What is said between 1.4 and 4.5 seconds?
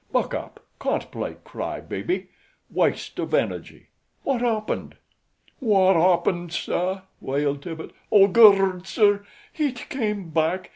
cry baby. Waste of energy. What